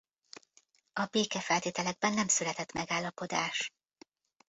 [0.93, 3.73] A békefeltételekben nem született megállapodás.